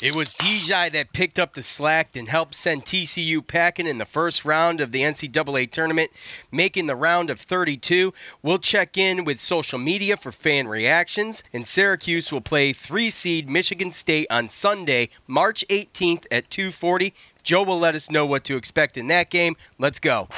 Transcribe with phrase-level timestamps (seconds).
[0.00, 4.04] It was DJ that picked up the slack and helped send TCU packing in the
[4.04, 6.12] first round of the NCAA tournament,
[6.52, 8.14] making the round of 32.
[8.40, 13.50] We'll check in with social media for fan reactions, and Syracuse will play three seed
[13.50, 17.12] Michigan State on Sunday, March 18th at 2:40.
[17.42, 19.56] Joe will let us know what to expect in that game.
[19.78, 20.28] Let's go.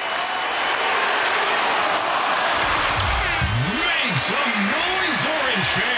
[3.77, 5.90] Make some noise, Orange fans!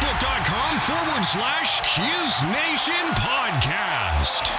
[0.00, 4.50] facebook.com forward slash Cuse Nation podcast.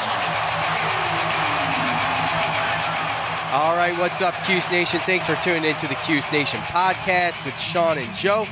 [3.52, 5.00] All right, what's up, Cuse Nation?
[5.00, 8.46] Thanks for tuning into the Cuse Nation podcast with Sean and Joe.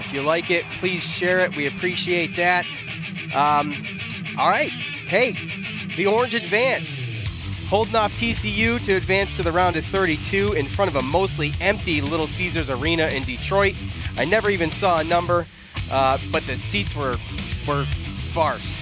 [0.00, 1.54] If you like it, please share it.
[1.54, 2.66] We appreciate that.
[3.34, 3.74] Um,
[4.38, 5.34] all right, hey,
[5.96, 7.04] the Orange advance.
[7.68, 11.52] Holding off TCU to advance to the round of 32 in front of a mostly
[11.60, 13.74] empty Little Caesars Arena in Detroit.
[14.16, 15.46] I never even saw a number,
[15.92, 17.16] uh, but the seats were
[17.68, 18.80] were sparse.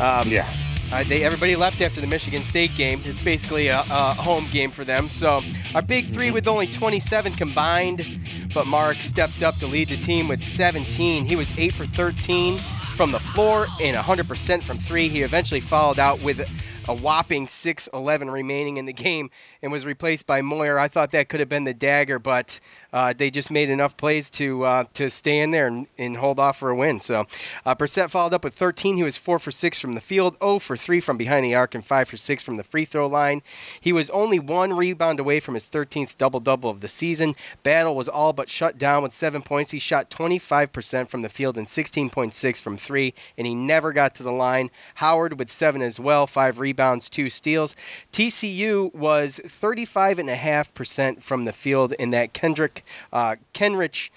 [0.00, 0.48] Um, Yeah.
[0.92, 3.00] uh, they everybody left after the Michigan State game.
[3.04, 5.08] It's basically a, a home game for them.
[5.08, 5.40] So
[5.74, 8.06] our big three with only 27 combined,
[8.54, 11.24] but Mark stepped up to lead the team with 17.
[11.26, 12.58] He was eight for 13
[12.96, 15.08] from the floor and 100% from three.
[15.08, 16.40] He eventually followed out with
[16.88, 19.30] a whopping 6-11 remaining in the game
[19.62, 20.78] and was replaced by Moyer.
[20.78, 22.58] I thought that could have been the dagger, but
[22.92, 26.38] uh, they just made enough plays to uh, to stay in there and, and hold
[26.38, 27.00] off for a win.
[27.00, 27.26] So
[27.64, 28.96] uh, Brissett followed up with 13.
[28.96, 31.74] He was 4 for 6 from the field, 0 for 3 from behind the arc,
[31.74, 33.42] and 5 for 6 from the free throw line.
[33.80, 37.34] He was only one rebound away from his 13th double double of the season.
[37.62, 39.70] Battle was all but shut down with 7 points.
[39.70, 44.22] He shot 25% from the field and 16.6 from 3, and he never got to
[44.22, 44.70] the line.
[44.96, 47.74] Howard with 7 as well, 5 rebounds, 2 steals.
[48.12, 52.81] TCU was 35.5% from the field in that Kendrick
[53.12, 54.10] uh, Kenrich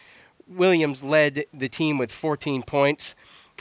[0.47, 3.15] Williams led the team with 14 points.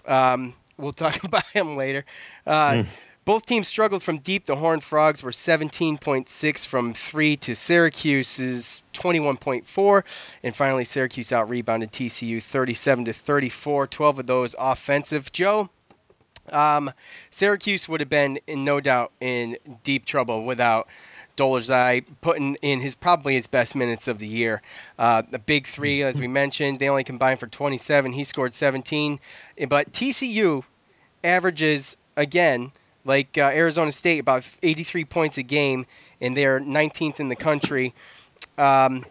[0.07, 2.05] Um, we'll talk about him later.
[2.47, 2.85] Uh,
[3.25, 4.45] Both teams struggled from deep.
[4.45, 10.03] The Horned Frogs were 17.6 from three to Syracuse's 21.4,
[10.43, 13.87] and finally Syracuse out rebounded TCU 37 to 34.
[13.87, 15.33] 12 of those offensive.
[15.33, 15.71] Joe,
[16.53, 16.93] um,
[17.31, 20.87] Syracuse would have been in no doubt in deep trouble without
[21.37, 24.63] Dolezaj putting in his probably his best minutes of the year.
[24.99, 28.13] Uh, the big three, as we mentioned, they only combined for 27.
[28.13, 29.19] He scored 17,
[29.69, 30.65] but TCU
[31.23, 32.73] averages again
[33.05, 35.87] like uh, Arizona State about 83 points a game,
[36.21, 37.95] and they're 19th in the country.
[38.57, 39.05] Um,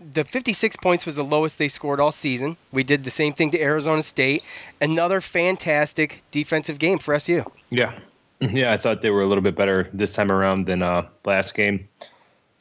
[0.00, 2.56] the 56 points was the lowest they scored all season.
[2.72, 4.42] We did the same thing to Arizona State.
[4.80, 7.44] Another fantastic defensive game for SU.
[7.68, 7.96] Yeah.
[8.50, 11.54] Yeah, I thought they were a little bit better this time around than uh, last
[11.54, 11.88] game.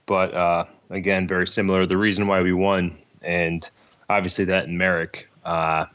[0.06, 1.86] But uh, again, very similar.
[1.86, 3.68] The reason why we won, and
[4.10, 5.30] obviously that in Marek.
[5.46, 5.86] Uh,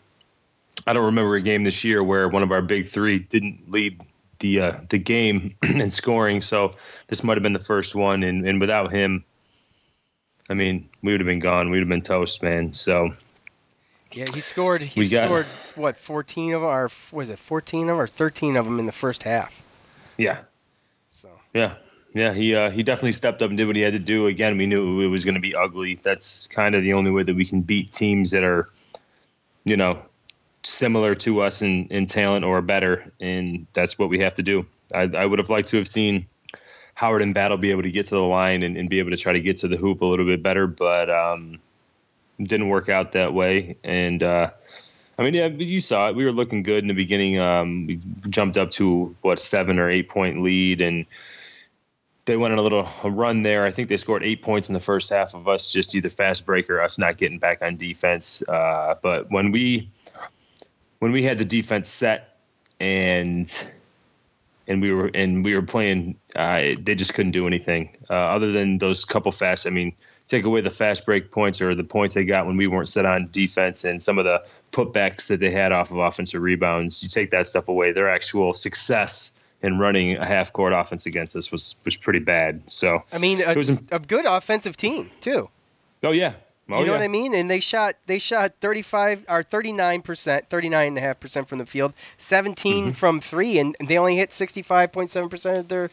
[0.86, 4.00] I don't remember a game this year where one of our big three didn't lead
[4.38, 6.40] the uh, the game in scoring.
[6.40, 6.72] So
[7.08, 9.24] this might have been the first one, and, and without him,
[10.48, 11.70] I mean, we would have been gone.
[11.70, 12.72] We would have been toast, man.
[12.72, 13.14] So
[14.12, 14.82] Yeah, he scored.
[14.82, 15.46] He We got-
[15.76, 18.92] what 14 of our was it 14 of them or 13 of them in the
[18.92, 19.62] first half.
[20.18, 20.42] Yeah,
[21.08, 21.74] So Yeah,
[22.14, 24.26] yeah, he uh, he definitely stepped up and did what he had to do.
[24.26, 25.98] Again, we knew it was going to be ugly.
[26.02, 28.68] That's kind of the only way that we can beat teams that are,
[29.64, 30.02] you know,
[30.62, 34.66] similar to us in, in talent or better, and that's what we have to do.
[34.94, 36.26] I, I would have liked to have seen
[36.94, 39.16] Howard and Battle be able to get to the line and, and be able to
[39.16, 41.58] try to get to the hoop a little bit better, but um,
[42.38, 43.76] didn't work out that way.
[43.82, 44.50] And uh,
[45.18, 46.16] I mean, yeah, you saw it.
[46.16, 47.38] We were looking good in the beginning.
[47.38, 51.06] Um, we jumped up to what seven or eight point lead, and
[52.24, 53.64] they went on a little run there.
[53.64, 56.46] I think they scored eight points in the first half of us just either fast
[56.46, 58.42] break or us not getting back on defense.
[58.46, 59.90] Uh, but when we
[60.98, 62.38] when we had the defense set
[62.80, 63.66] and
[64.66, 68.52] and we were and we were playing, uh, they just couldn't do anything uh, other
[68.52, 69.66] than those couple fast.
[69.66, 69.94] I mean,
[70.26, 73.04] take away the fast break points or the points they got when we weren't set
[73.04, 74.42] on defense and some of the
[74.72, 77.02] putbacks that they had off of offensive rebounds.
[77.02, 79.32] You take that stuff away, their actual success
[79.62, 82.62] in running a half court offense against us was was pretty bad.
[82.66, 85.48] So I mean, a, was, a good offensive team too.
[86.02, 86.34] Oh yeah.
[86.70, 86.98] Oh, you know yeah.
[86.98, 87.34] what I mean?
[87.34, 92.92] And they shot they shot 35 or 39%, 39.5% from the field, 17 mm-hmm.
[92.92, 95.90] from 3 and they only hit 65.7% of their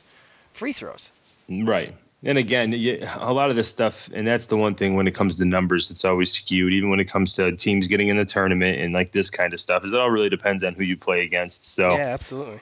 [0.53, 1.11] free throws.
[1.49, 1.95] Right.
[2.23, 2.73] And again,
[3.15, 5.89] a lot of this stuff, and that's the one thing when it comes to numbers,
[5.89, 6.71] it's always skewed.
[6.71, 9.59] Even when it comes to teams getting in the tournament and like this kind of
[9.59, 11.63] stuff, is it all really depends on who you play against.
[11.63, 12.59] So yeah, absolutely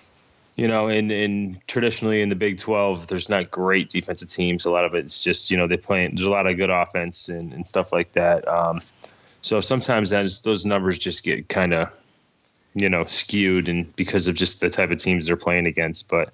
[0.60, 4.66] you know, and, and traditionally in the Big 12, there's not great defensive teams.
[4.66, 7.30] A lot of it's just, you know, they play, there's a lot of good offense
[7.30, 8.46] and, and stuff like that.
[8.46, 8.82] Um,
[9.42, 11.98] so sometimes that's, those numbers just get kind of,
[12.74, 16.10] you know, skewed and because of just the type of teams they're playing against.
[16.10, 16.34] But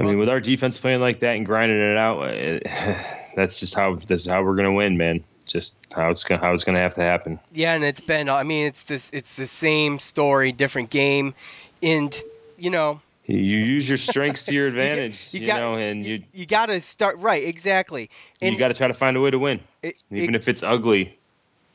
[0.00, 2.62] I mean, with our defense playing like that and grinding it out, it,
[3.36, 6.52] that's just how, that's how we're going to win, man just how it's gonna how
[6.52, 7.40] it's gonna have to happen.
[7.52, 11.34] Yeah, and it's been I mean it's this it's the same story, different game,
[11.82, 12.16] and
[12.56, 16.00] you know you use your strengths to your advantage, you, you, you got, know, and
[16.00, 18.10] you you got to start right exactly.
[18.40, 20.48] And you got to try to find a way to win, it, even it, if
[20.48, 21.18] it's ugly.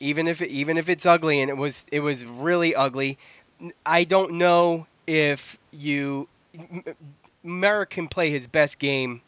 [0.00, 3.18] Even if even if it's ugly, and it was it was really ugly.
[3.84, 6.28] I don't know if you
[7.46, 9.22] Marek can play his best game.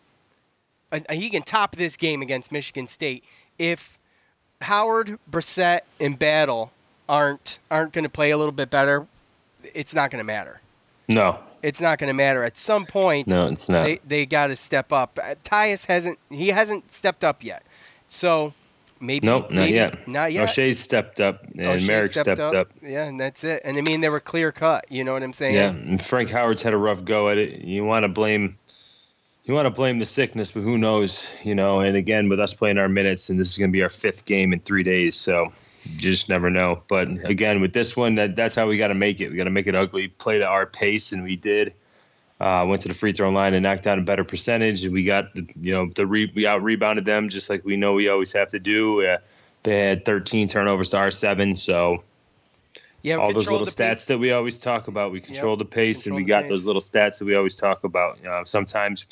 [1.11, 3.25] He can top this game against Michigan State
[3.59, 3.99] if
[4.62, 6.73] Howard, Brissett, and Battle
[7.09, 9.06] aren't aren't going to play a little bit better.
[9.75, 10.61] It's not going to matter.
[11.09, 12.43] No, it's not going to matter.
[12.43, 13.85] At some point, no, it's not.
[13.85, 15.19] They they got to step up.
[15.44, 17.65] Tyus hasn't he hasn't stepped up yet.
[18.06, 18.55] So
[19.00, 20.09] maybe nope, not maybe, yet.
[20.09, 20.49] Not yet.
[20.49, 22.55] Oshae's stepped up oh, and Oshae Marek stepped, stepped up.
[22.55, 22.73] up.
[22.83, 23.62] Yeah, and that's it.
[23.65, 24.87] And I mean, they were clear cut.
[24.91, 25.55] You know what I'm saying?
[25.55, 27.62] Yeah, and Frank Howard's had a rough go at it.
[27.62, 28.59] You want to blame.
[29.45, 31.31] You want to blame the sickness, but who knows?
[31.43, 33.83] You know, and again, with us playing our minutes, and this is going to be
[33.83, 35.53] our fifth game in three days, so
[35.85, 36.83] you just never know.
[36.87, 39.31] But again, with this one, that, that's how we got to make it.
[39.31, 41.73] We got to make it ugly, play to our pace, and we did.
[42.40, 44.87] Uh, went to the free throw line and knocked down a better percentage.
[44.87, 48.08] We got, you know, the re- we out rebounded them just like we know we
[48.08, 49.05] always have to do.
[49.05, 49.19] Uh,
[49.64, 51.99] they had 13 turnovers to our seven, so
[53.02, 54.05] yeah, all those little stats pace.
[54.06, 55.12] that we always talk about.
[55.12, 55.58] We control yep.
[55.58, 56.50] the pace, control and we got pace.
[56.50, 58.19] those little stats that we always talk about.
[58.19, 59.06] You know, sometimes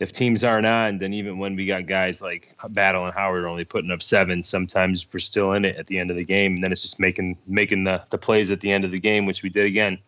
[0.00, 3.64] if teams aren't on, then even when we got guys like Battle and Howard only
[3.64, 6.64] putting up seven, sometimes we're still in it at the end of the game, and
[6.64, 9.42] then it's just making making the the plays at the end of the game, which
[9.42, 9.98] we did again.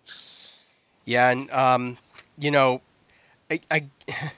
[1.04, 1.98] Yeah, and um,
[2.38, 2.80] you know,
[3.50, 3.86] I, I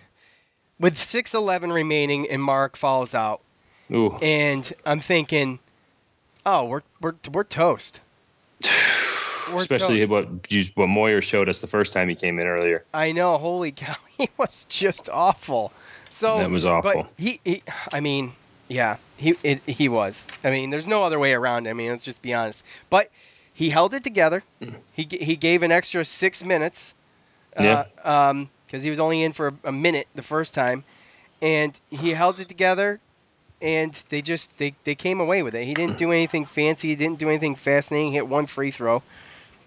[0.81, 3.41] with six eleven remaining and Mark falls out,
[3.93, 4.17] Ooh.
[4.23, 5.59] and I'm thinking,
[6.45, 8.01] oh, we're we're we're toast.
[9.53, 10.11] We're Especially toast.
[10.11, 12.83] what you, what Moyer showed us the first time he came in earlier.
[12.95, 15.71] I know, holy cow, he was just awful.
[16.09, 16.93] So that was awful.
[16.95, 17.63] But he, he
[17.93, 18.33] I mean,
[18.69, 20.27] yeah, he it, he was.
[20.43, 21.67] I mean, there's no other way around.
[21.67, 21.71] It.
[21.71, 22.65] I mean, let's just be honest.
[22.89, 23.11] But
[23.53, 24.45] he held it together.
[24.63, 24.77] Mm.
[24.93, 26.95] He he gave an extra six minutes
[27.59, 27.85] yeah.
[28.05, 30.83] Uh, um, because he was only in for a, minute the first time,
[31.41, 32.99] and he held it together,
[33.63, 35.65] and they just they, they came away with it.
[35.65, 36.89] He didn't do anything fancy.
[36.89, 38.09] He didn't do anything fascinating.
[38.09, 39.05] He hit one free throw.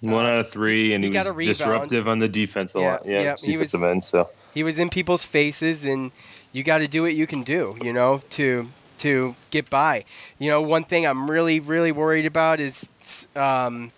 [0.01, 2.91] One uh, out of three, and he, he was disruptive on the defense a yeah,
[2.91, 3.05] lot.
[3.05, 3.73] Yeah, yeah he was.
[3.73, 6.11] End, so he was in people's faces, and
[6.51, 10.03] you got to do what you can do, you know, to to get by.
[10.37, 12.89] You know, one thing I'm really really worried about is
[13.37, 13.91] um,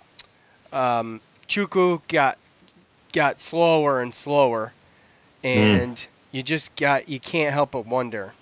[0.72, 2.38] um, Chukwu got
[3.12, 4.74] got slower and slower,
[5.42, 5.48] hmm.
[5.48, 6.08] and mm.
[6.32, 8.34] you just got you can't help but wonder.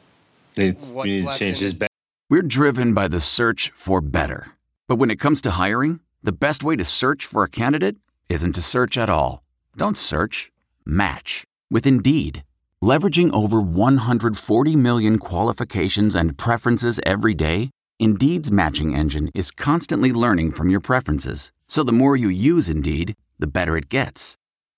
[0.58, 1.90] It's, what's you change his back.
[2.30, 4.54] We're driven by the search for better,
[4.88, 7.98] but when it comes to hiring, the best way to search for a candidate
[8.28, 9.44] isn't to search at all.
[9.78, 10.52] Don't search.
[10.86, 12.44] Match with Indeed.
[12.84, 20.52] Leveraging over 140 million qualifications and preferences every day, Indeed's matching engine is constantly learning
[20.52, 21.52] from your preferences.
[21.68, 24.38] So the more you use Indeed, the better it gets.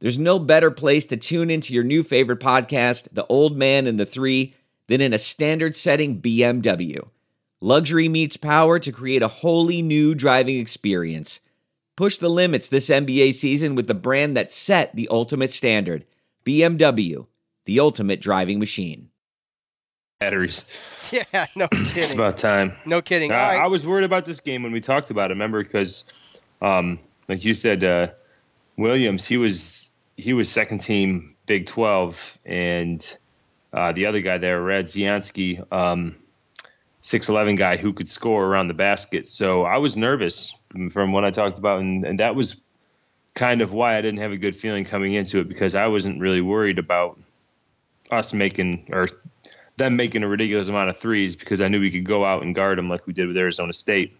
[0.00, 3.98] there's no better place to tune into your new favorite podcast, The Old Man and
[3.98, 4.54] the Three,
[4.86, 7.08] than in a standard setting BMW.
[7.60, 11.40] Luxury meets power to create a wholly new driving experience.
[11.96, 16.04] Push the limits this NBA season with the brand that set the ultimate standard
[16.44, 17.26] BMW,
[17.64, 19.10] the ultimate driving machine.
[20.20, 20.64] Batteries.
[21.10, 22.02] Yeah, no kidding.
[22.02, 22.76] It's about time.
[22.84, 23.32] No kidding.
[23.32, 23.64] Uh, All right.
[23.64, 25.34] I was worried about this game when we talked about it.
[25.34, 26.04] Remember, because,
[26.60, 26.98] um,
[27.30, 28.08] like you said, uh,
[28.78, 33.04] Williams, he was he was second team Big Twelve, and
[33.72, 36.16] uh, the other guy there, Brodziansky, um,
[37.02, 39.26] six eleven guy who could score around the basket.
[39.26, 40.54] So I was nervous
[40.92, 42.64] from what I talked about, and, and that was
[43.34, 46.20] kind of why I didn't have a good feeling coming into it because I wasn't
[46.20, 47.18] really worried about
[48.10, 49.08] us making or
[49.76, 52.54] them making a ridiculous amount of threes because I knew we could go out and
[52.54, 54.16] guard them like we did with Arizona State.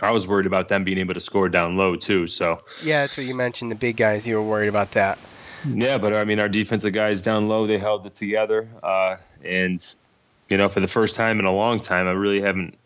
[0.00, 2.26] I was worried about them being able to score down low too.
[2.26, 3.70] So yeah, that's what you mentioned.
[3.70, 5.18] The big guys, you were worried about that.
[5.66, 9.84] yeah, but I mean, our defensive guys down low, they held it together, uh, and
[10.48, 12.76] you know, for the first time in a long time, I really haven't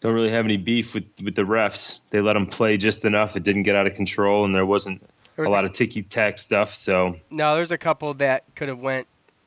[0.00, 1.98] don't really have any beef with with the refs.
[2.10, 3.36] They let them play just enough.
[3.36, 5.00] It didn't get out of control, and there wasn't
[5.36, 6.74] There was a a- lot of ticky tack stuff.
[6.74, 9.06] So No, there's a couple that could have went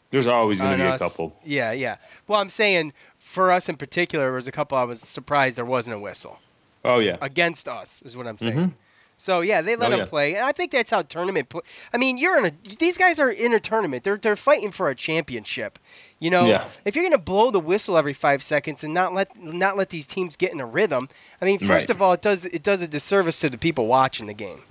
[0.10, 1.34] there's always going to be a couple.
[1.46, 1.96] Yeah, yeah.
[2.28, 5.64] Well, I'm saying for us in particular, there was a couple I was surprised there
[5.64, 6.40] wasn't a whistle
[6.84, 8.02] Oh yeah, against us.
[8.04, 8.54] Is what I'm saying.
[8.58, 8.72] Mhm.
[9.18, 10.06] So yeah, they let Oh, them yeah.
[10.06, 11.50] play, and I think that's how tournament.
[11.50, 11.62] Play.
[11.94, 12.76] I mean, you're in a.
[12.80, 14.04] These guys are in a tournament.
[14.04, 15.78] They're they're fighting for a championship.
[16.18, 16.68] You know, Yeah.
[16.86, 19.90] if you're going to blow the whistle every five seconds and not let not let
[19.90, 21.08] these teams get in a rhythm,
[21.40, 21.90] I mean, first Right.
[21.92, 24.62] of all, it does it does a disservice to the people watching the game.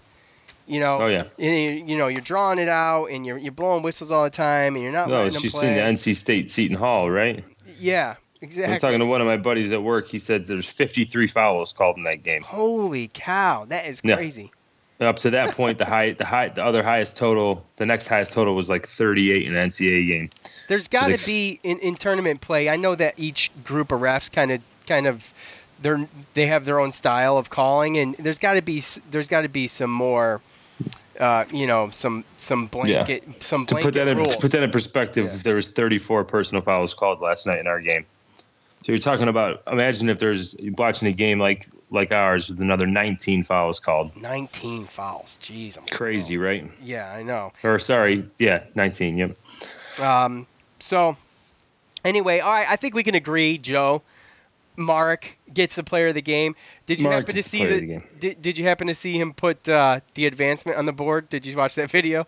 [0.67, 1.25] You know, Oh, yeah.
[1.39, 4.75] and you, know you're drawing it out and you're you're blowing whistles all the time
[4.75, 5.67] and you're not no, letting them she's play.
[5.67, 7.45] seen the NC State Seton Hall, right?
[7.79, 8.73] yeah, I exactly.
[8.73, 10.09] was talking to one of my buddies at work.
[10.09, 12.43] He said there's 53 fouls called in that game.
[12.43, 14.17] Holy cow, that is Yeah.
[14.17, 14.51] crazy.
[14.99, 18.09] And up to that point, the high, the high, the other highest total, the next
[18.09, 20.31] highest total was like 38 in an NCAA game.
[20.69, 22.69] There's got to like- be in, in tournament play.
[22.69, 25.33] I know that each group of refs kind of kind of
[25.83, 29.43] they're they have their own style of calling, and there's got to be there's got
[29.43, 30.41] to be some more,
[31.19, 34.35] uh, you know, some some blanket some To put that in, rules.
[34.35, 37.81] to put that in perspective, there was 34 personal fouls called last night in our
[37.81, 38.05] game.
[38.83, 42.87] So you're talking about imagine if there's watching a game like like ours with another
[42.87, 44.17] 19 fouls called.
[44.17, 45.39] 19 fouls.
[45.43, 46.71] Jeez, I'm Crazy, right?
[46.81, 47.53] Yeah, I know.
[47.65, 49.19] Or sorry, yeah, 19.
[49.19, 49.37] Yep.
[49.99, 50.47] Um,
[50.79, 51.17] so,
[52.05, 54.03] anyway, all right, I think we can agree, Joe.
[54.77, 56.55] Mark gets the player of the game.
[56.87, 57.81] Did you Mark happen to see the?
[57.81, 58.03] the.
[58.19, 61.29] Did, did you happen to see him put uh, the advancement on the board?
[61.29, 62.27] Did you watch that video?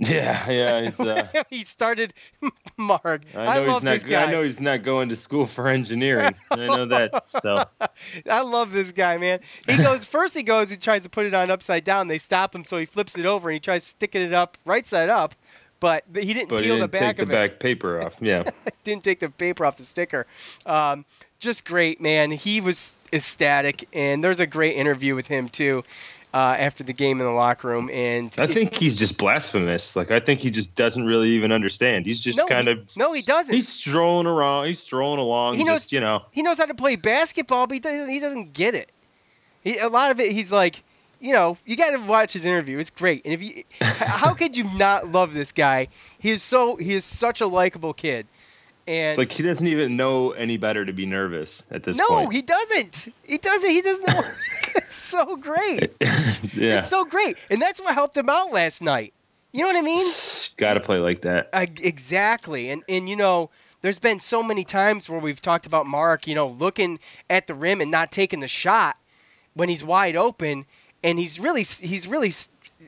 [0.00, 0.80] Yeah, yeah.
[0.80, 2.14] He's, uh, he started
[2.78, 3.22] Mark.
[3.34, 3.92] I I, love he's not.
[3.92, 4.24] this guy.
[4.24, 6.34] I know he's not going to school for engineering.
[6.50, 7.28] I know that.
[7.28, 7.64] So
[8.30, 9.40] I love this guy, man.
[9.68, 10.34] He goes first.
[10.34, 10.70] He goes.
[10.70, 12.08] He tries to put it on upside down.
[12.08, 14.86] They stop him, so he flips it over and he tries sticking it up right
[14.86, 15.34] side up.
[15.80, 17.50] But he didn't but he peel didn't the back take the it.
[17.50, 18.14] back paper off.
[18.20, 18.44] Yeah.
[18.84, 20.26] didn't take the paper off the sticker.
[20.64, 21.04] Um,
[21.38, 22.30] just great, man.
[22.32, 25.84] He was ecstatic, and there's a great interview with him too
[26.32, 27.90] uh, after the game in the locker room.
[27.90, 29.96] And I think he's just blasphemous.
[29.96, 32.06] Like I think he just doesn't really even understand.
[32.06, 33.52] He's just No, kind he- of no, he doesn't.
[33.54, 34.66] He's strolling around.
[34.66, 35.54] He's strolling along.
[35.54, 36.22] He knows- just you know.
[36.30, 38.90] he knows how to play basketball, but he doesn't, he doesn't get it.
[39.62, 40.82] He, a lot of it, he's like,
[41.20, 42.78] you know, you got to watch his interview.
[42.78, 43.22] It's great.
[43.26, 45.88] And if you, how could you not love this guy?
[46.18, 48.26] He is so, he is such a likable kid.
[48.90, 52.08] And It's like he doesn't even know any better to be nervous at this no,
[52.08, 52.24] point.
[52.24, 53.14] No, he doesn't.
[53.22, 53.70] He doesn't.
[53.70, 54.08] He doesn't.
[54.08, 54.20] know.
[54.74, 55.94] it's so great.
[56.00, 59.14] yeah, It's so great, and that's what helped him out last night.
[59.52, 60.12] You know what I mean?
[60.56, 61.50] got to play like that.
[61.52, 62.68] Uh, exactly.
[62.68, 66.34] And and you know, there's been so many times where we've talked about Mark, you
[66.34, 68.96] know, looking at the rim and not taking the shot
[69.54, 70.66] when he's wide open,
[71.04, 72.32] and he's really he's really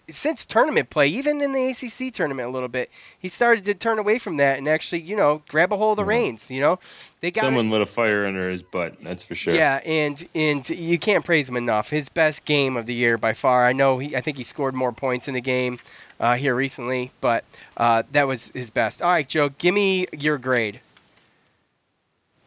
[0.09, 3.99] since tournament play, even in the ACC tournament a little bit, he started to turn
[3.99, 6.51] away from that and actually, you know, grab a hold of the reins.
[6.51, 6.79] You know,
[7.21, 8.99] they got it- Someone lit a fire under his butt.
[9.01, 9.55] That's for sure.
[9.55, 11.91] yeah, and and you can't praise him enough.
[11.91, 13.67] His best game of the year by far.
[13.67, 14.17] I know he.
[14.17, 15.79] I think he scored more points in the game
[16.21, 17.45] uh, here recently, but
[17.77, 19.03] uh, that was his best.
[19.03, 20.81] All right, Joe, give me your grade.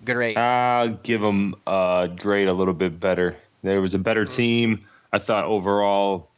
[0.03, 0.37] Great.
[0.37, 3.35] I'll give him a grade a little bit better.
[3.63, 4.85] There was a better team.
[5.11, 6.29] I thought overall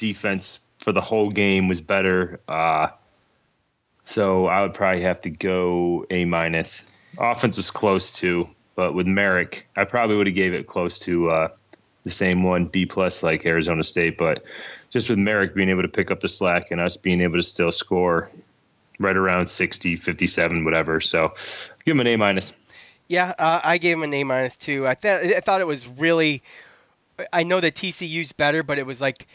[0.00, 2.40] defense for the whole game was better.
[2.48, 2.88] Uh,
[4.02, 6.86] So I would probably have to go A minus.
[7.18, 11.30] Offense was close to, but with Marek, I probably would have gave it close to
[11.30, 11.48] uh,
[12.04, 14.16] the same one B plus like Arizona State.
[14.16, 14.42] But
[14.88, 17.42] just with Marek being able to pick up the slack and us being able to
[17.42, 18.30] still score
[18.98, 21.00] right around 60, 57, whatever.
[21.00, 21.34] So
[21.84, 22.52] give him an A minus.
[23.06, 24.86] Yeah, uh, I gave him an A minus too.
[24.88, 26.42] I thought I thought it was really.
[27.32, 29.26] I know that TCU's better, but it was like,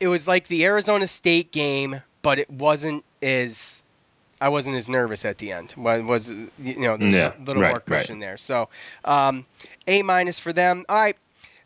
[0.00, 3.80] it was like the Arizona State game, but it wasn't as.
[4.40, 5.74] I wasn't as nervous at the end.
[5.76, 8.20] Was you know yeah, a little right, more cushion right.
[8.20, 8.36] there.
[8.36, 8.68] So,
[9.04, 9.46] um,
[9.86, 10.84] A minus for them.
[10.88, 11.16] All right.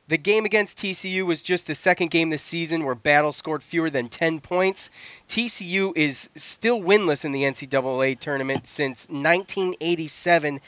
[0.08, 3.90] The game against TCU was just the second game this season where Battle scored fewer
[3.90, 4.88] than 10 points.
[5.28, 10.60] TCU is still winless in the NCAA tournament since 1987,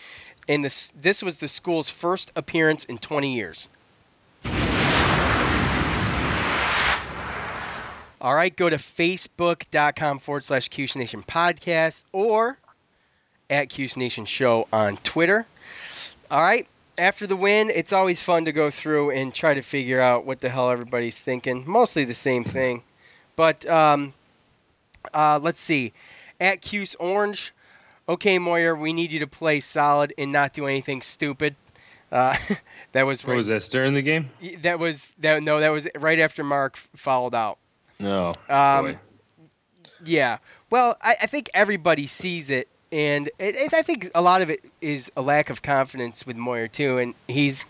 [0.47, 3.69] and this, this was the school's first appearance in 20 years.
[8.21, 12.59] All right, go to facebook.com forward slash Cuse Nation podcast or
[13.49, 15.47] at Cuse Nation Show on Twitter.
[16.31, 20.01] All right, after the win, it's always fun to go through and try to figure
[20.01, 21.65] out what the hell everybody's thinking.
[21.67, 22.83] Mostly the same thing.
[23.37, 24.13] But um,
[25.15, 25.95] uh, let's see.
[26.39, 27.55] At Cuse Orange,
[28.07, 31.57] okay, Moyer, we need you to play solid and not do anything stupid.
[32.13, 32.37] Uh,
[32.93, 33.67] that was What was that?
[33.73, 34.29] During the game?
[34.61, 37.57] that was that no that was right after Mark f- fouled out.
[38.01, 38.33] No.
[38.49, 38.97] Um.
[40.05, 40.39] Yeah.
[40.71, 44.65] Well, I, I think everybody sees it, and it, I think a lot of it
[44.81, 47.67] is a lack of confidence with Moyer too, and he's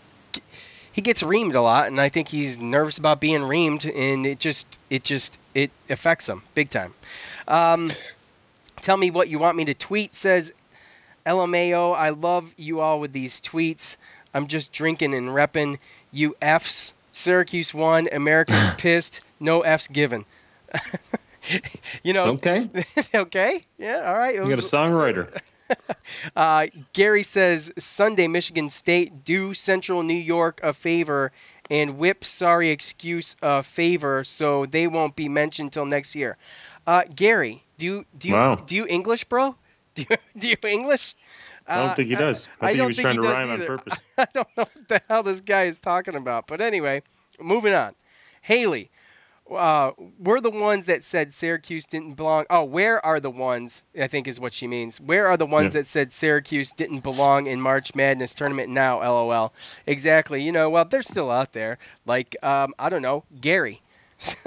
[0.91, 4.39] he gets reamed a lot, and I think he's nervous about being reamed, and it
[4.39, 6.93] just it just it affects him big time.
[7.47, 7.93] Um,
[8.81, 10.13] tell me what you want me to tweet.
[10.13, 10.53] Says
[11.25, 13.97] LMAO, I love you all with these tweets.
[14.33, 15.77] I'm just drinking and repping.
[16.11, 16.93] You Fs.
[17.11, 18.07] Syracuse won.
[18.11, 19.25] America's pissed.
[19.39, 20.25] No Fs given.
[22.03, 22.25] you know.
[22.33, 22.69] Okay.
[23.15, 23.61] okay.
[23.77, 24.03] Yeah.
[24.05, 24.35] All right.
[24.35, 25.37] It You got a songwriter.
[26.35, 31.31] uh, Gary says Sunday, Michigan State do Central New York a favor
[31.69, 36.37] and whip sorry excuse a favor, so they won't be mentioned till next year.
[36.85, 38.55] Uh, Gary, do you do you, Wow.
[38.55, 39.55] do you English, bro?
[39.93, 41.15] Do you, do you English?
[41.71, 42.47] I don't Uh, think he does.
[42.59, 43.99] I, I think he was trying he to rhyme on purpose.
[44.17, 46.47] I don't know what the hell this guy is talking about.
[46.47, 47.03] But anyway,
[47.39, 47.93] moving on.
[48.43, 48.89] Haley,
[49.49, 52.45] uh, we're the ones that said Syracuse didn't belong.
[52.49, 53.83] Oh, where are the ones?
[53.99, 54.99] I think is what she means.
[55.01, 55.81] Where are the ones Yeah.
[55.81, 58.99] that said Syracuse didn't belong in March Madness tournament now?
[59.01, 59.53] LOL.
[59.85, 60.41] Exactly.
[60.41, 61.77] You know, well, they're still out there.
[62.05, 63.81] Like, um, I don't know, Gary.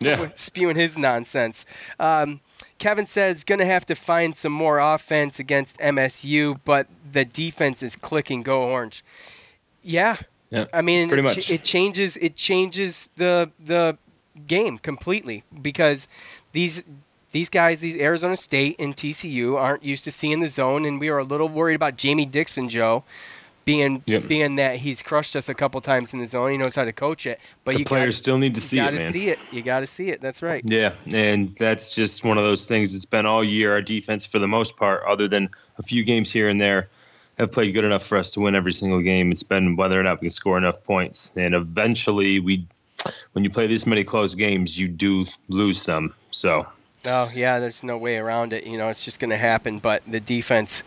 [0.00, 0.28] Yeah.
[0.34, 1.66] spewing his nonsense.
[1.98, 2.40] Um,
[2.80, 7.94] Kevin says gonna have to find some more offense against MSU, but the defense is
[7.94, 8.42] clicking.
[8.42, 9.04] Go Orange.
[9.82, 10.16] Yeah,
[10.50, 10.64] Yeah.
[10.72, 12.16] I mean, it, ch- it changes.
[12.16, 13.96] It changes the the
[14.46, 16.08] game completely because
[16.52, 16.82] these
[17.32, 21.08] these guys, these Arizona State and TCU, aren't used to seeing the zone, and we
[21.08, 23.04] are a little worried about Jamie Dixon, Joe,
[23.70, 24.26] being Yep.
[24.26, 26.50] being that he's crushed us a couple times in the zone.
[26.50, 28.66] He knows how to coach it, but the you players got, still need to you
[28.66, 29.12] see got it, to man.
[29.12, 29.38] see it.
[29.52, 30.20] You got to see it.
[30.20, 30.62] That's right.
[30.64, 32.94] Yeah, and that's just one of those things.
[32.94, 33.72] It's been all year.
[33.72, 36.88] Our defense, for the most part, other than a few games here and there,
[37.38, 39.30] have played good enough for us to win every single game.
[39.30, 41.30] It's been whether or not we can score enough points.
[41.36, 42.66] And eventually, we,
[43.32, 46.12] when you play this many close games, you do lose some.
[46.32, 46.66] So
[47.06, 48.66] Oh yeah, there's no way around it.
[48.66, 49.78] You know, it's just going to happen.
[49.78, 50.82] But the defense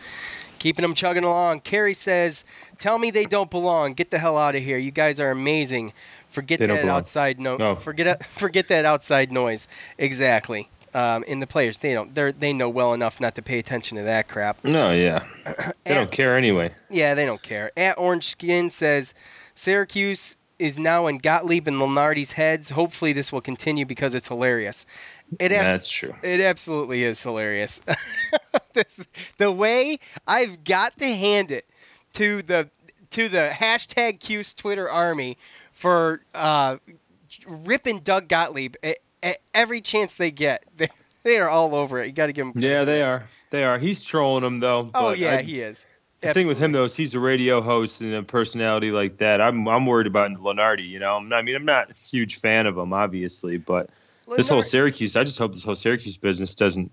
[0.63, 1.59] keeping them chugging along.
[1.59, 2.45] Kerry says,
[2.79, 3.93] "Tell me they don't belong.
[3.93, 4.77] Get the hell out of here.
[4.77, 5.91] You guys are amazing.
[6.29, 7.57] Forget They that outside no.
[7.59, 7.75] Oh.
[7.75, 9.67] Forget forget that outside noise.
[9.97, 10.69] Exactly.
[10.93, 12.15] Um, and the players, they don't.
[12.15, 14.63] They they know well enough not to pay attention to that crap.
[14.63, 15.25] no, yeah,
[15.83, 16.73] they don't care anyway.
[16.89, 17.71] Yeah, they don't care.
[17.75, 19.13] At Orange Skin says
[19.53, 22.69] Syracuse is now in Gottlieb and Lunardi's heads.
[22.69, 24.85] Hopefully, this will continue because it's hilarious.
[25.39, 26.15] It abs- That's true.
[26.23, 27.81] It absolutely is hilarious.
[28.73, 28.99] this,
[29.37, 31.65] the way I've got to hand it
[32.13, 32.69] to the
[33.11, 35.37] to the hashtag Cuse Twitter army
[35.71, 36.77] for uh,
[37.47, 40.65] ripping Doug Gottlieb at, at every chance they get.
[40.77, 40.89] They,
[41.23, 42.07] they are all over it.
[42.07, 42.61] You got to give them.
[42.61, 43.29] Yeah, they are.
[43.49, 43.79] They are.
[43.79, 44.89] He's trolling them though.
[44.93, 45.85] Oh yeah, I- he is.
[46.19, 49.41] The thing with him though is he's a radio host and a personality like that.
[49.41, 50.87] I'm I'm worried about Lunardi.
[50.87, 53.89] You know, I'm not, I mean I'm not a huge fan of him, obviously, but
[54.35, 56.91] this whole Syracuse, I just hope this whole Syracuse business doesn't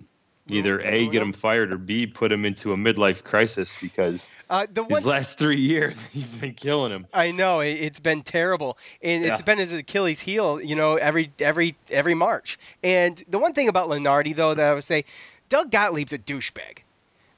[0.53, 4.67] either a get him fired or b put him into a midlife crisis because Uh,
[4.73, 7.07] the one his last three years he's been killing him.
[7.15, 9.45] I know it, it's been terrible, and it's Yeah.
[9.45, 10.61] been his Achilles heel.
[10.61, 12.59] You know, every every every March.
[12.83, 15.05] And the one thing about Lunardi, though, that I would say,
[15.49, 16.79] Doug Gottlieb's a douchebag.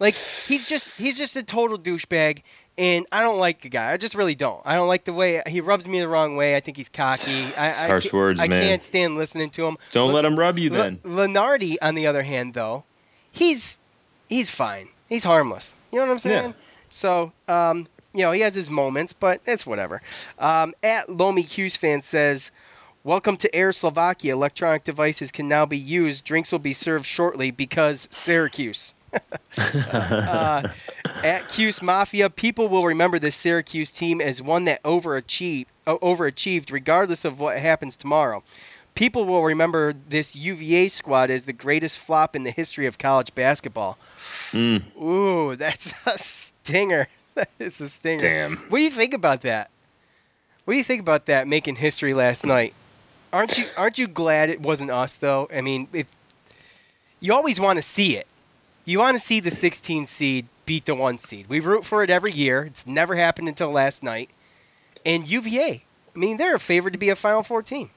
[0.02, 2.42] Like he's just he's just a total douchebag,
[2.76, 3.92] and I don't like the guy.
[3.92, 4.60] I just really don't.
[4.64, 6.56] I don't like the way he rubs me the wrong way.
[6.56, 7.44] I think he's cocky.
[7.56, 8.60] I, I harsh can't- words, I man.
[8.62, 9.76] can't stand listening to him.
[9.92, 10.96] Don't Le- let him rub you Le- then.
[11.04, 12.82] Lunardi, on the other hand, though,
[13.30, 13.78] he's
[14.28, 14.88] he's fine.
[15.08, 15.76] He's harmless.
[15.92, 16.46] You know what I'm saying?
[16.48, 16.52] Yeah.
[16.88, 20.02] So, um, you know, he has his moments, but it's whatever.
[20.36, 22.50] Um, at Lomi Hughes fan says,
[23.04, 24.32] "Welcome to Air Slovakia.
[24.32, 26.24] Electronic devices can now be used.
[26.24, 28.94] Drinks will be served shortly because Syracuse."
[29.58, 30.68] Uh,
[31.22, 37.24] at Cuse Mafia, people will remember this Syracuse team as one that overachieved, overachieved regardless
[37.24, 38.42] of what happens tomorrow.
[38.94, 43.34] People will remember this UVA squad as the greatest flop in the history of college
[43.34, 43.96] basketball.
[44.50, 44.82] Mm.
[45.00, 47.08] Ooh, that's a stinger.
[47.58, 48.20] It's a stinger.
[48.20, 48.56] Damn.
[48.68, 49.70] What do you think about that?
[50.64, 52.74] What do you think about that making history last night?
[53.32, 55.48] Aren't you aren't you glad it wasn't us though?
[55.52, 56.06] I mean, if
[57.20, 58.26] you always want to see it.
[58.84, 61.46] You want to see the 16 seed beat the 1 seed.
[61.48, 62.64] We root for it every year.
[62.64, 64.30] It's never happened until last night.
[65.06, 67.90] And UVA, I mean, they're a favorite to be a Final Four team.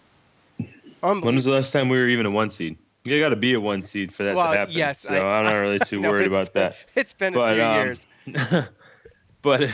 [1.02, 2.78] When was the last time we were even a one seed?
[3.04, 4.74] You got to be a one seed for that Well, to happen.
[4.74, 6.78] yes, so I- I'm not really too No, worried about been- that.
[6.96, 8.08] It's been a few um, years.
[9.44, 9.72] But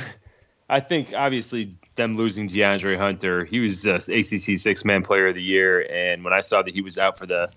[0.70, 5.36] I think obviously them losing DeAndre Hunter, he was the ACC six man player of
[5.36, 7.50] the year, and when I saw that he was out for the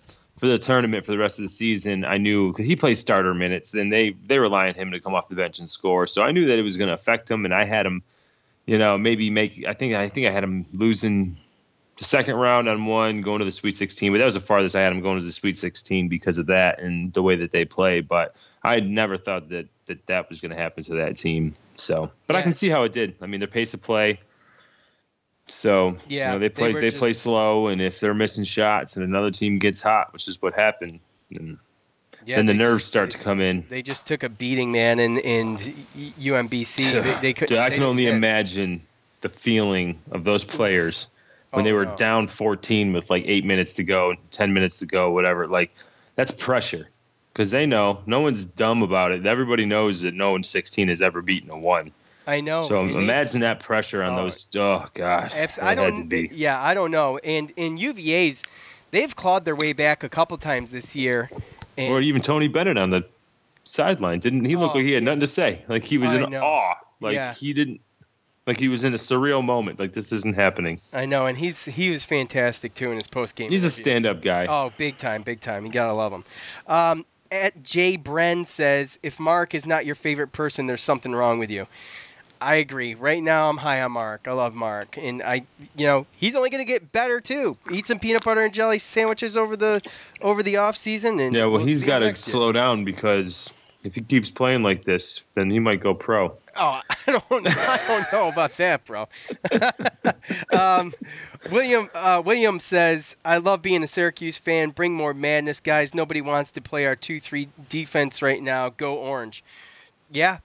[0.44, 3.32] for the tournament for the rest of the season, I knew because he plays starter
[3.32, 6.06] minutes, and they they rely on him to come off the bench and score.
[6.06, 8.02] So I knew that it was going to affect him, and I had him,
[8.66, 9.64] you know, maybe make.
[9.66, 11.38] I think I think I had him losing
[11.96, 14.76] the second round on one, going to the Sweet 16, but that was the farthest
[14.76, 17.50] I had him going to the Sweet 16 because of that and the way that
[17.50, 18.02] they play.
[18.02, 21.54] But I had never thought that that, that was going to happen to that team.
[21.76, 23.14] So, but I can see how it did.
[23.22, 24.20] I mean, their pace of play.
[25.46, 28.44] So Yeah, you know, they they play were they, play slow, and if they're missing
[28.44, 31.58] shots and another team gets hot, which is what happened, then,
[32.24, 33.64] Yeah, then the nerves just- start to come in.
[33.68, 35.56] They just took a beating, man, in in
[36.18, 36.92] UMBC.
[37.02, 37.48] They, they could.
[37.48, 38.14] Dude, I can only miss.
[38.14, 38.82] imagine
[39.20, 41.06] the feeling of those players
[41.50, 41.96] when Oh, they were no.
[41.96, 45.46] down 14 with like eight minutes to go, 10 minutes to go, whatever.
[45.46, 45.74] Like
[46.16, 46.88] that's pressure
[47.32, 49.24] because they know no one's dumb about it.
[49.26, 51.92] Everybody knows that no one 16 has ever beaten a one.
[52.26, 52.62] I know.
[52.62, 54.24] so and imagine that pressure on Oh.
[54.24, 54.46] those.
[54.56, 56.10] Oh God, Abs- I don't.
[56.32, 57.18] Yeah, I don't know.
[57.18, 58.42] And in UVA's,
[58.90, 61.30] they've clawed their way back a couple times this year.
[61.76, 63.04] And Or even Tony Bennett on the
[63.64, 64.20] sideline.
[64.20, 65.62] Didn't he look Oh, like he had nothing to say?
[65.68, 66.42] Like he was I in know.
[66.42, 66.74] awe.
[67.00, 67.34] Like Yeah.
[67.34, 67.80] he didn't.
[68.46, 69.78] Like he was in a surreal moment.
[69.80, 70.80] Like this isn't happening.
[70.92, 73.50] I know, and he's he was fantastic too in his post game.
[73.50, 74.46] He's a stand-up guy.
[74.46, 75.64] Oh, big time, big time.
[75.64, 76.24] You gotta love him.
[76.66, 81.38] Um, at Jay Bren says, if Mark is not your favorite person, there's something wrong
[81.38, 81.66] with you.
[82.44, 82.94] I agree.
[82.94, 84.26] Right now, I'm high on Mark.
[84.28, 85.44] I love Mark, and I,
[85.76, 87.56] you know, he's only gonna get better too.
[87.72, 89.80] Eat some peanut butter and jelly sandwiches over the
[90.20, 92.32] over the off season, and Yeah, well, we'll he's got to next year.
[92.32, 93.52] slow down because
[93.82, 96.36] if he keeps playing like this, then he might go pro.
[96.56, 99.08] Oh, I don't, I don't know about that, bro.
[100.52, 100.92] um,
[101.50, 104.70] William uh, William says, "I love being a Syracuse fan.
[104.70, 105.94] Bring more madness, guys.
[105.94, 108.68] Nobody wants to play our two-three defense right now.
[108.70, 109.42] Go Orange."
[110.10, 110.38] Yeah,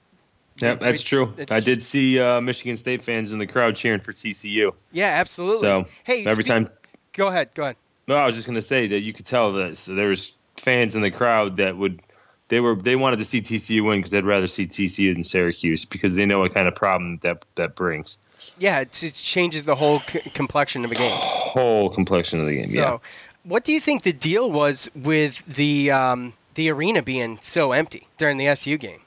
[0.62, 1.34] Yeah, that's true.
[1.50, 4.74] I did see uh, Michigan State fans in the crowd cheering for TCU.
[4.91, 5.60] yeah, absolutely.
[5.62, 6.69] So hey, every speak- time,
[7.13, 7.50] Go ahead.
[7.54, 7.76] Go ahead.
[8.08, 10.95] no, I was just gonna say that you could tell that so there was fans
[10.95, 12.02] in the crowd that would
[12.50, 15.86] they were they wanted to see TCU win because they'd rather see TCU than Syracuse
[15.86, 18.17] because they know what kind of problem that that brings.
[18.58, 21.12] Yeah, it, it changes the whole c- complexion of a game.
[21.13, 22.67] Whole complexion of the game.
[22.67, 22.98] So, yeah.
[23.43, 28.08] what do you think the deal was with the um, the arena being so empty
[28.17, 29.00] during the SU game?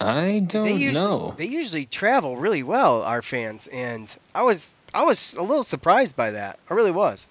[0.00, 1.34] I don't they usually, know.
[1.36, 6.16] They usually travel really well, our fans, and I was I was a little surprised
[6.16, 6.58] by that.
[6.68, 7.28] I really was.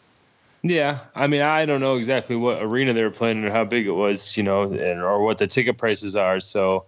[0.63, 3.85] Yeah, I mean, I don't know exactly what arena they were playing or how big
[3.85, 6.39] it was, you know, and or what the ticket prices are.
[6.39, 6.85] So,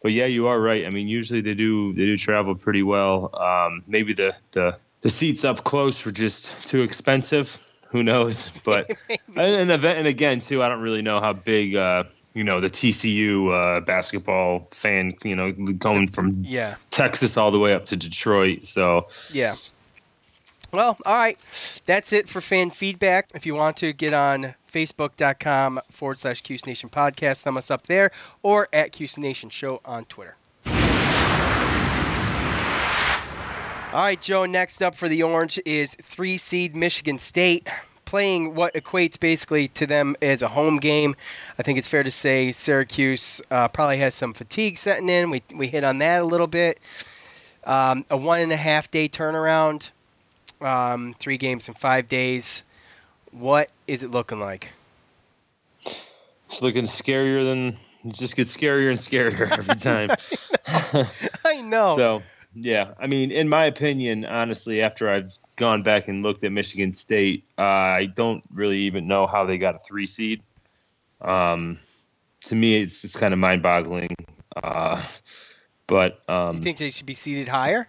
[0.00, 0.86] but yeah, you are right.
[0.86, 3.36] I mean, usually they do they do travel pretty well.
[3.36, 7.58] Um, maybe the the the seats up close were just too expensive.
[7.90, 8.50] Who knows?
[8.64, 11.74] But and, and, event, and again, too, I don't really know how big.
[11.74, 12.04] Uh,
[12.36, 16.74] you know the TCU uh, basketball fan, you know, going from Yeah.
[16.90, 18.66] Texas all the way up to Detroit.
[18.66, 19.56] So Yeah.
[20.72, 21.38] Well, all right.
[21.86, 23.30] That's it for fan feedback.
[23.34, 27.86] If you want to get on facebook.com forward slash Cuse Nation podcast, thumb us up
[27.86, 28.10] there,
[28.42, 30.36] or at Cuse Nation Show on Twitter.
[33.92, 37.66] All right, Joe, next up for the Orange is three seed Michigan State.
[38.06, 41.14] Playing what equates basically to them as a home game.
[41.58, 45.28] I think it's fair to say Syracuse uh, probably has some fatigue setting in.
[45.28, 46.78] We, we hit on that a little bit.
[47.64, 49.90] Um, a one and a half day turnaround,
[50.60, 52.62] um, three games in five days.
[53.32, 54.70] What is it looking like?
[56.46, 60.10] it's looking scarier than it just gets scarier and scarier every time.
[61.44, 61.96] I know.
[62.00, 62.22] So
[62.58, 66.94] yeah, I mean, in my opinion, honestly, after I've gone back and looked at Michigan
[66.94, 70.42] State, uh, I don't really even know how they got a three seed.
[71.20, 71.78] Um,
[72.44, 74.16] to me, it's it's kind of mind boggling.
[74.56, 75.02] Uh,
[75.86, 77.88] but um, you think they should be seated higher?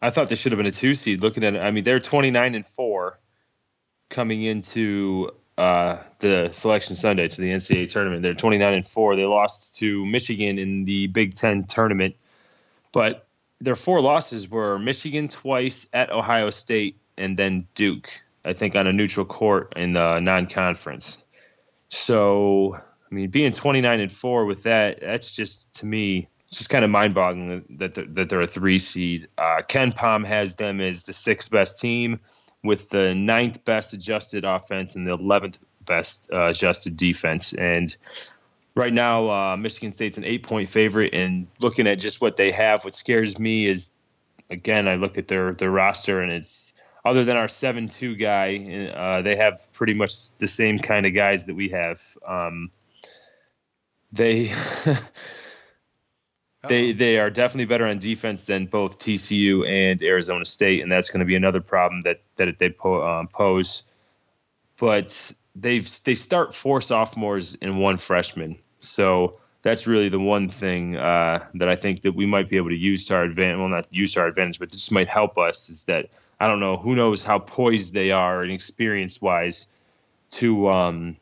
[0.00, 1.22] I thought they should have been a two seed.
[1.22, 3.18] Looking at it, I mean, they're 29 and four
[4.10, 8.22] coming into uh, the Selection Sunday to the NCAA tournament.
[8.22, 9.16] They're 29 and four.
[9.16, 12.14] They lost to Michigan in the Big Ten tournament,
[12.92, 13.26] but
[13.60, 18.10] their four losses were Michigan twice at Ohio State and then Duke.
[18.44, 21.18] I think on a neutral court in the non-conference.
[21.88, 26.70] So, I mean, being 29 and four with that, that's just to me, it's just
[26.70, 29.28] kind of mind-boggling that they're, that they're a three seed.
[29.38, 29.62] Uh,
[29.94, 32.18] Palm has them as the sixth best team
[32.64, 37.52] with the ninth best adjusted offense and the 11th best uh, adjusted defense.
[37.52, 37.96] And
[38.74, 41.14] right now, uh, Michigan State's an eight-point favorite.
[41.14, 43.90] And looking at just what they have, what scares me is,
[44.50, 49.22] again, I look at their their roster and it's other than our seven-two guy, uh,
[49.22, 52.00] they have pretty much the same kind of guys that we have.
[52.26, 52.70] Um,
[54.12, 54.52] they
[56.68, 61.10] they they are definitely better on defense than both TCU and Arizona State, and that's
[61.10, 63.82] going to be another problem that that they po- um, pose.
[64.78, 70.96] But they've they start four sophomores and one freshman, so that's really the one thing
[70.96, 73.58] uh, that I think that we might be able to use to our advantage.
[73.58, 75.68] Well, not use to our advantage, but this might help us.
[75.68, 76.10] Is that
[76.40, 79.68] I don't know who knows how poised they are and experience wise
[80.32, 81.16] to um,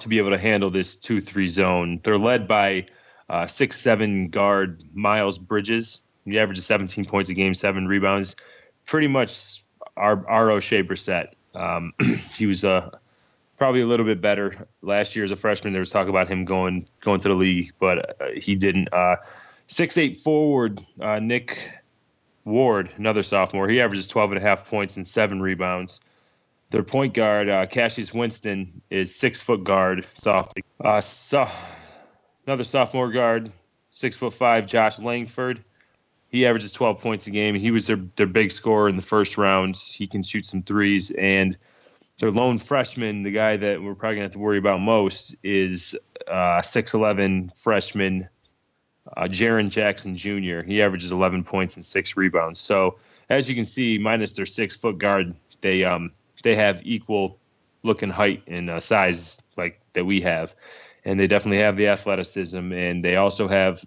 [0.00, 2.00] to be able to handle this two three zone.
[2.02, 2.86] They're led by
[3.28, 6.00] uh, six seven guard Miles Bridges.
[6.24, 8.34] He averages 17 points a game, seven rebounds.
[8.86, 9.62] Pretty much
[9.96, 11.34] our our Oshae Brissett.
[11.54, 11.92] Um,
[12.34, 12.90] he was uh,
[13.56, 15.72] probably a little bit better last year as a freshman.
[15.72, 18.92] There was talk about him going going to the league, but uh, he didn't.
[18.92, 19.16] Uh,
[19.66, 21.58] six eight forward uh, Nick
[22.44, 23.68] Ward, another sophomore.
[23.68, 26.00] He averages 12 and a half points and seven rebounds.
[26.70, 30.58] Their point guard, uh, Cassius Winston, is six foot guard, soft.
[30.82, 31.48] Uh, so,
[32.46, 33.52] another sophomore guard,
[33.90, 35.64] six foot five, Josh Langford.
[36.28, 37.54] He averages 12 points a game.
[37.54, 39.76] He was their, their big scorer in the first round.
[39.76, 41.12] He can shoot some threes.
[41.12, 41.56] And
[42.18, 45.34] their lone freshman, the guy that we're probably going to have to worry about most,
[45.42, 45.96] is
[46.28, 48.28] uh, 6'11 freshman
[49.16, 50.62] uh, Jaren Jackson Jr.
[50.62, 52.60] He averages 11 points and six rebounds.
[52.60, 52.98] So
[53.28, 57.38] as you can see, minus their six foot guard, they um they have equal
[57.82, 60.52] looking height and uh, size like that we have,
[61.04, 62.72] and they definitely have the athleticism.
[62.72, 63.84] And they also have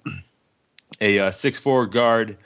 [1.01, 2.37] a uh, six four guard.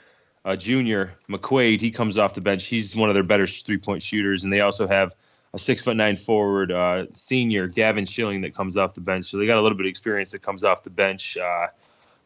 [0.44, 2.66] Uh, junior McQuaid, he comes off the bench.
[2.66, 5.14] He's one of their better three point shooters, and they also have
[5.54, 9.26] a six foot nine forward uh, senior Gavin Schilling that comes off the bench.
[9.26, 11.36] So they got a little bit of experience that comes off the bench.
[11.36, 11.68] Uh,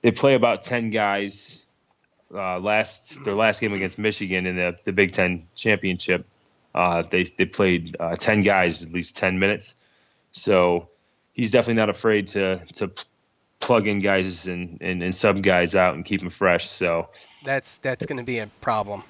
[0.03, 1.63] they play about ten guys.
[2.35, 6.27] Uh, last their last game against Michigan in the, the Big Ten championship,
[6.75, 9.77] uh, they they played uh, ten guys at least ten minutes.
[10.33, 10.89] So
[11.33, 12.91] he's definitely not afraid to to
[13.61, 16.69] plug in guys and, and, and sub guys out and keep them fresh.
[16.69, 17.09] So
[17.45, 19.03] that's that's going to be a problem.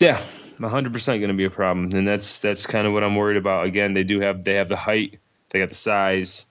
[0.00, 0.22] Yeah,
[0.58, 3.36] 100 percent going to be a problem, and that's that's kind of what I'm worried
[3.36, 3.66] about.
[3.66, 5.18] Again, they do have they have the height,
[5.50, 6.44] they got the size,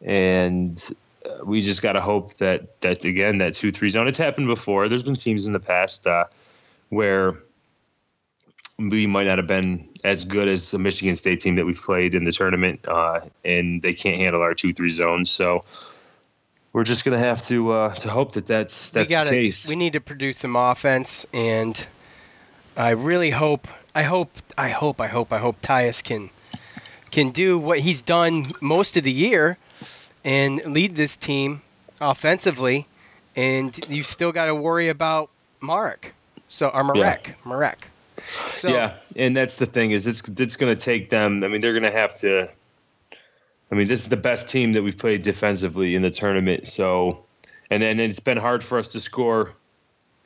[0.00, 0.78] and
[1.24, 4.08] uh, we just got to hope that that again that two three zone.
[4.08, 4.88] It's happened before.
[4.88, 6.24] There's been teams in the past uh,
[6.88, 7.38] where
[8.78, 12.14] we might not have been as good as a Michigan State team that we played
[12.14, 15.30] in the tournament, uh, and they can't handle our two three zones.
[15.30, 15.64] So
[16.72, 19.68] we're just gonna have to uh, to hope that that's that's gotta, the case.
[19.68, 21.86] We need to produce some offense, and
[22.76, 26.30] I really hope, I hope, I hope, I hope, I hope Tyus can
[27.10, 29.56] can do what he's done most of the year
[30.24, 31.62] and lead this team
[32.00, 32.88] offensively,
[33.36, 36.14] and you still got to worry about Marek.
[36.48, 37.48] So or Marek, yeah.
[37.48, 37.88] Marek.
[38.50, 41.44] So, yeah, and that's the thing is it's it's going to take them.
[41.44, 42.48] I mean, they're going to have to.
[43.70, 46.66] I mean, this is the best team that we've played defensively in the tournament.
[46.66, 47.24] So,
[47.70, 49.52] and then it's been hard for us to score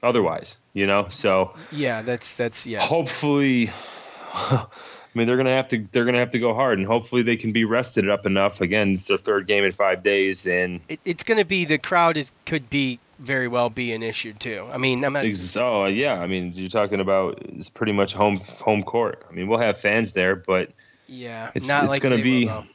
[0.03, 1.09] otherwise, you know.
[1.09, 2.81] So yeah, that's that's yeah.
[2.81, 3.71] Hopefully,
[4.35, 4.67] I
[5.15, 7.53] mean, they're gonna have to they're gonna have to go hard, and hopefully they can
[7.53, 8.61] be rested up enough.
[8.61, 12.17] Again, it's their third game in five days, and it, it's gonna be the crowd
[12.17, 14.69] is could be very well be an issue too.
[14.73, 15.25] I mean, I'm not.
[15.57, 19.25] Oh yeah, I mean, you're talking about it's pretty much home home court.
[19.29, 20.71] I mean, we'll have fans there, but
[21.07, 22.67] yeah, it's it's like gonna be will,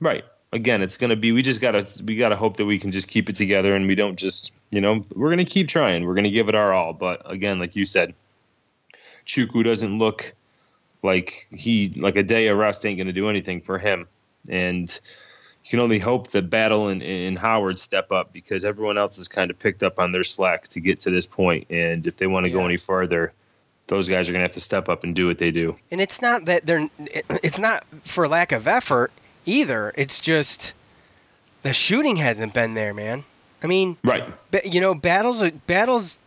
[0.00, 0.24] right.
[0.52, 1.32] Again, it's gonna be.
[1.32, 3.94] We just gotta we gotta hope that we can just keep it together, and we
[3.94, 6.06] don't just you know we're gonna keep trying.
[6.06, 8.14] We're gonna give it our all, but again, like you said,
[9.26, 10.34] Chukwu doesn't look
[11.02, 14.06] like he like a day of rest ain't going to do anything for him,
[14.48, 14.88] and
[15.64, 19.28] you can only hope that Battle and, and Howard step up because everyone else has
[19.28, 21.68] kind of picked up on their slack to get to this point.
[21.68, 22.56] point, and if they want to yeah.
[22.56, 23.32] go any further,
[23.86, 25.76] those guys are going to have to step up and do what they do.
[25.90, 26.88] And it's not that they're
[27.42, 29.12] it's not for lack of effort
[29.48, 29.92] either.
[29.96, 30.74] It's just
[31.62, 33.24] the shooting hasn't been there, man.
[33.62, 34.24] I mean, right?
[34.52, 36.20] But, You know, battles are battles.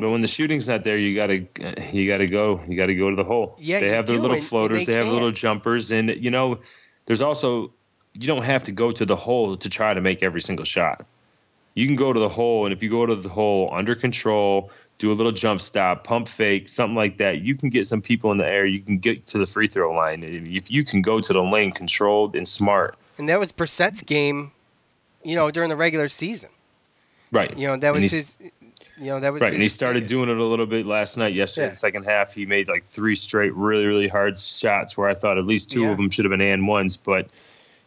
[0.00, 2.60] But when the shooting's not there, you gotta uh, you gotta go.
[2.66, 3.56] You gotta go to the hole.
[3.60, 4.86] Yeah, they have their do, little floaters.
[4.86, 6.58] they they have little jumpers, and you know,
[7.06, 7.72] there's also
[8.18, 11.06] you don't have to go to the hole to try to make every single shot.
[11.74, 14.70] You can go to the hole, and if you go to the hole under control,
[15.02, 18.30] do a little jump stop, pump fake, something like that, you can get some people
[18.30, 18.64] in the air.
[18.64, 20.22] You can get to the free throw line.
[20.22, 24.52] If you can go to the lane controlled and smart, And that was Brissett's game,
[25.24, 26.50] you know, during the regular season.
[27.32, 27.56] right?
[27.58, 28.38] You know, that was his.
[28.96, 31.34] You know, that was Right, and he started doing it a little bit last night.
[31.34, 31.68] Yesterday, Yeah.
[31.68, 35.14] in the second half, he made like three straight really, really hard shots where I
[35.14, 35.90] thought at least two Yeah.
[35.90, 36.96] of them should have been and ones.
[36.96, 37.26] But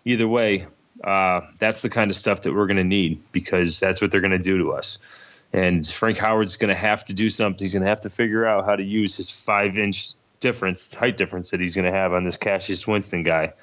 [0.04, 0.66] either way,
[1.04, 4.20] uh, that's the kind of stuff that we're going to need because that's what they're
[4.20, 4.98] going to do to us.
[5.56, 7.64] And Frank Howard's going to have to do something.
[7.64, 11.16] He's going to have to figure out how to use his five inch difference, height
[11.16, 13.54] difference that he's going to have on this Cassius Winston guy.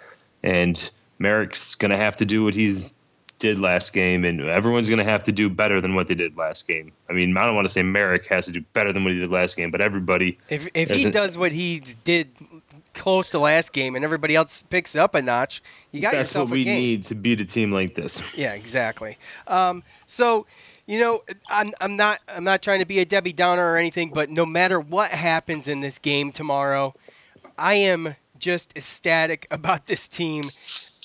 [0.42, 2.94] And Marek's going to have to do what he's
[3.38, 6.36] did last game, and everyone's going to have to do better than what they did
[6.36, 6.92] last game.
[7.10, 9.18] I mean, I don't want to say Merrick has to do better than what he
[9.18, 10.38] did last game, but everybody.
[10.48, 12.30] If if he does what he did
[12.94, 16.30] close to last game, and everybody else picks it up a notch, you got that's
[16.32, 16.80] yourself what we a game.
[16.80, 18.22] need to beat a team like this.
[18.36, 19.18] Yeah, exactly.
[19.46, 20.46] Um, so,
[20.86, 24.10] you know, I'm I'm not I'm not trying to be a Debbie Downer or anything,
[24.12, 26.94] but no matter what happens in this game tomorrow,
[27.58, 30.42] I am just ecstatic about this team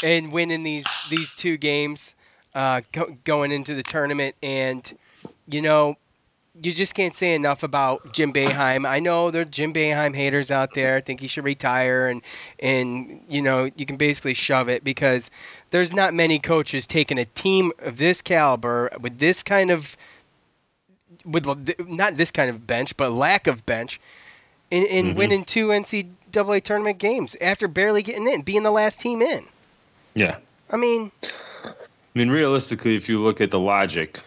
[0.04, 2.15] and winning these these two games,
[2.56, 4.97] uh, go, going into the tournament, and
[5.47, 5.97] you know.
[6.63, 8.88] You just can't say enough about Jim Boeheim.
[8.88, 10.96] I know there are Jim Boeheim haters out there.
[10.96, 12.22] I think he should retire, and
[12.60, 15.30] and you know you can basically shove it because
[15.70, 19.96] there's not many coaches taking a team of this caliber with this kind of
[21.24, 21.46] with
[21.88, 24.00] not this kind of bench, but lack of bench,
[24.72, 25.15] and, and Mhm.
[25.15, 29.46] winning two NCAA tournament games after barely getting in, being the last team in.
[30.15, 30.38] Yeah.
[30.72, 31.12] I mean,
[31.63, 31.70] I
[32.15, 34.20] mean, realistically, if you look at the logic,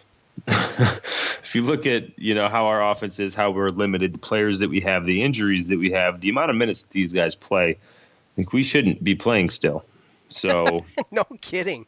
[0.47, 4.59] if you look at you know how our offense is, how we're limited, the players
[4.59, 7.35] that we have, the injuries that we have, the amount of minutes that these guys
[7.35, 7.77] play, I
[8.35, 9.83] think we shouldn't be playing still.
[10.29, 11.85] So no kidding.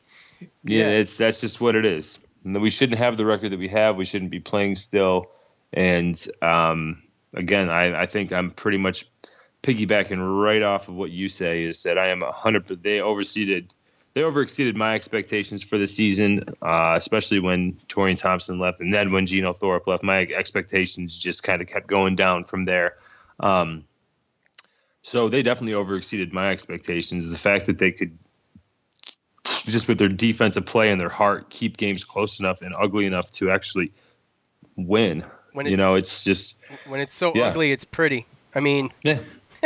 [0.64, 2.20] yeah, it's that's just what it is.
[2.44, 3.96] We shouldn't have the record that we have.
[3.96, 5.32] We shouldn't be playing still.
[5.72, 7.02] And um,
[7.34, 9.08] again, I, I think I'm pretty much
[9.64, 12.68] piggybacking right off of what you say is that I am a hundred.
[12.84, 13.70] They overseeded,
[14.14, 19.12] they overexceeded my expectations for the season, uh, especially when Taurean Thompson left, and then
[19.12, 20.04] when Geno Thorpe left.
[20.04, 22.96] My expectations just kind of kept going down from there.
[23.40, 23.86] Um,
[25.02, 27.30] so they definitely overexceeded my expectations.
[27.30, 28.18] The fact that they could
[29.66, 33.32] just with their defensive play and their heart keep games close enough and ugly enough
[33.32, 33.92] to actually
[34.76, 35.24] win.
[35.54, 37.48] When you know, it's just When it's so Yeah.
[37.50, 38.26] ugly, it's pretty.
[38.56, 39.20] I mean, yeah.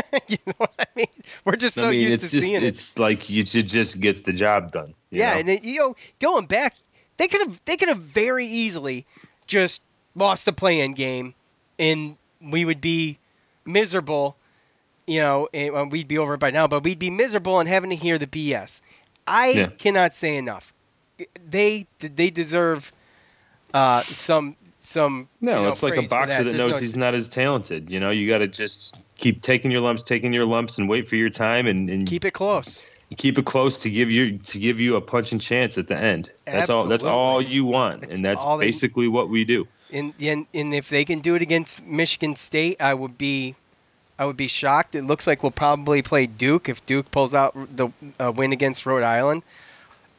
[0.27, 1.07] you know what I mean?
[1.45, 2.63] We're just so I mean, used to just seeing it.
[2.63, 4.93] it's like you should just get the job done.
[5.11, 5.39] you Yeah, know?
[5.39, 6.75] and it, you know, going back,
[7.17, 9.05] they could have they could have very easily
[9.47, 9.81] just
[10.15, 11.33] lost the play-in game,
[11.79, 13.17] and we would be
[13.65, 14.35] miserable.
[15.05, 17.89] You know, and, we'd be over it by now, but we'd be miserable and having
[17.91, 18.81] to hear the BS.
[19.25, 19.67] I Yeah.
[19.77, 20.73] cannot say enough.
[21.49, 22.91] They they deserve
[23.73, 24.55] uh, some
[24.87, 25.27] some.
[25.41, 27.89] No, you know, it's like a boxer that, There's knows no- he's not as talented.
[27.89, 31.07] You know, you got to just keep taking your lumps, taking your lumps, and wait
[31.07, 32.83] for your time, and, and keep it close.
[33.17, 36.29] keep it close to give you to give you a punching chance at the end.
[36.45, 36.85] That's all.
[36.87, 39.67] That's all you want, and that's all they- basically what we do.
[39.91, 43.55] And, and and if they can do it against Michigan State, I would be,
[44.19, 44.95] I would be shocked.
[44.95, 48.85] It looks like we'll probably play Duke if Duke pulls out the uh, win against
[48.85, 49.43] Rhode Island.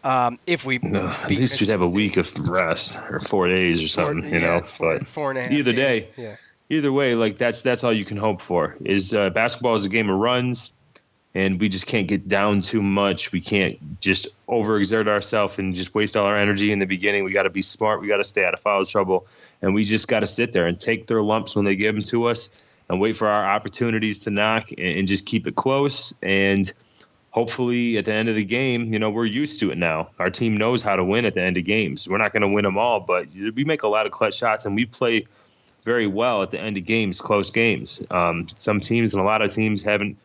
[0.05, 3.49] Um, if we No, at least you'd Michigan have a week of rest or four
[3.49, 4.61] days or something, you yeah, know.
[4.61, 6.37] four- but four and a half either days, day, yeah.
[6.71, 8.77] either way, like that's that's all you can hope for.
[8.85, 10.71] Is uh, basketball is a game of runs,
[11.35, 13.33] and we just can't get down too much.
[13.33, 17.25] We can't just overexert ourselves and just waste all our energy in the beginning.
[17.25, 18.01] We got to be smart.
[18.01, 19.27] We got to stay out of foul trouble,
[19.63, 22.05] and we just got to sit there and take their lumps when they give them
[22.05, 22.51] to us,
[22.89, 26.73] and wait for our opportunities to knock, and, and just keep it close and
[27.39, 30.11] hopefully at the end of the game, you know, we're used to it now.
[30.19, 32.09] Our team knows how to win at the end of games.
[32.09, 34.67] We're not going to win them all, but we make a lot of clutch shots
[34.67, 35.25] and we play
[35.85, 38.03] very well at the end of games, close games.
[38.11, 40.17] Um, some teams and a lot of teams haven't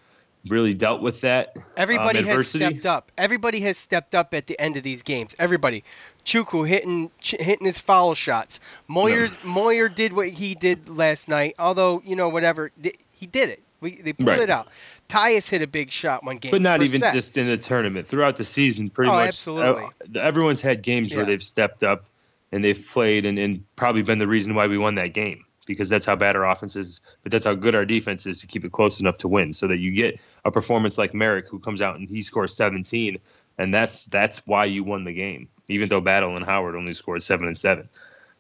[0.47, 1.55] really dealt with that.
[1.78, 3.11] Everybody um, has stepped up.
[3.16, 5.36] Everybody has stepped up at the end of these games.
[5.38, 5.84] Everybody.
[6.26, 8.59] Chukwu hitting ch- hitting his foul shots.
[8.88, 11.53] Moyer Moyer did what he did last night.
[11.59, 12.72] Although you know whatever
[13.14, 13.61] he did it.
[13.84, 14.40] We they pulled Right.
[14.40, 14.70] it out.
[15.10, 17.14] Tyus hit a big shot one game, But not even Brissett.
[17.14, 18.08] just in the tournament.
[18.08, 19.28] Throughout the season, pretty Oh, much.
[19.28, 19.84] absolutely.
[19.84, 21.18] uh, everyone's had games Yeah.
[21.18, 22.06] where they've stepped up
[22.52, 25.88] and they've played and, and probably been the reason why we won that game because
[25.90, 28.66] that's how bad our offense is, but that's how good our defense is to keep
[28.66, 29.54] it close enough to win.
[29.54, 33.18] So that you get a performance like Marek, who comes out and he scores 17,
[33.58, 35.48] and that's that's why you won the game.
[35.70, 37.88] Even though Battle and Howard only scored seven and seven,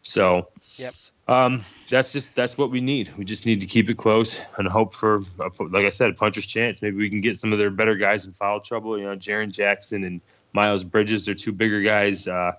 [0.01, 0.93] so yep.
[1.27, 3.13] Um, that's just that's what we need.
[3.17, 5.21] We just need to keep it close and hope for,
[5.59, 6.81] like I said, a puncher's chance.
[6.81, 8.97] Maybe we can get some of their better guys in foul trouble.
[8.97, 10.21] You know, Jaren Jackson and
[10.51, 11.25] Miles Bridges.
[11.25, 12.27] They're two bigger guys.
[12.27, 12.53] Uh,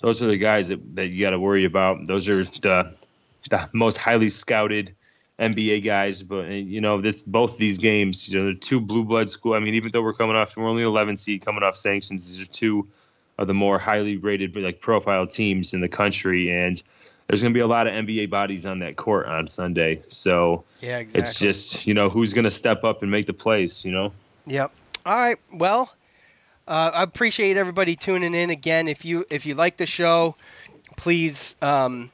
[0.00, 2.06] those are the guys that, that you got to worry about.
[2.06, 2.94] Those are the
[3.50, 4.94] the most highly scouted
[5.38, 6.22] NBA guys.
[6.22, 9.54] But you know, this both these games, you know, they're two blue blood school.
[9.54, 12.26] I mean, even though we're coming off, we're only 11 seed coming off sanctions.
[12.26, 12.88] These are two
[13.36, 16.82] of the more highly rated, like profile teams in the country, and
[17.26, 20.02] there's going to be a lot of NBA bodies on that court on Sunday.
[20.08, 21.22] So yeah, exactly.
[21.22, 23.84] it's just you know who's going to step up and make the plays.
[23.84, 24.12] You know.
[24.46, 24.72] Yep.
[25.06, 25.36] All right.
[25.52, 25.94] Well,
[26.68, 28.88] uh, I appreciate everybody tuning in again.
[28.88, 30.36] If you if you like the show,
[30.96, 32.10] please um,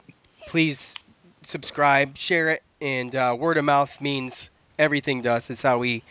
[0.47, 0.95] please
[1.43, 4.49] subscribe, share it, and uh, word of mouth means
[4.79, 5.49] everything to us.
[5.49, 6.03] It's how we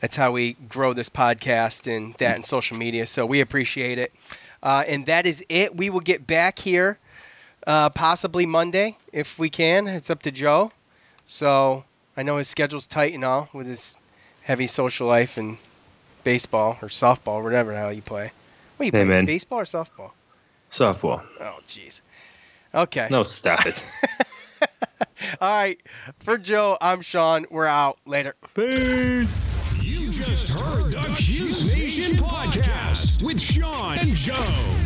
[0.00, 3.06] that's how we grow this podcast and that and social media.
[3.06, 4.12] So we appreciate it.
[4.62, 5.76] Uh, and that is it.
[5.76, 6.98] We will get back here
[7.66, 9.88] uh, possibly Monday if we can.
[9.88, 10.72] It's up to Joe.
[11.26, 11.84] So
[12.16, 13.96] I know his schedule's tight and all with his
[14.42, 15.58] heavy social life and
[16.24, 18.32] baseball or softball, whatever the hell you play.
[18.76, 19.08] What are you hey, playing?
[19.08, 19.24] Man.
[19.26, 20.12] Baseball or softball?
[20.70, 21.24] Softball.
[21.40, 22.00] Oh, jeez.
[22.74, 23.08] Okay.
[23.10, 23.82] No, stop it.
[25.40, 25.80] all right.
[26.18, 27.46] For Joe, I'm Sean.
[27.50, 27.98] We're out.
[28.04, 28.34] Later.
[28.54, 29.28] Peace.
[29.80, 34.85] You just heard the Cuse Nation podcast with Sean and Joe.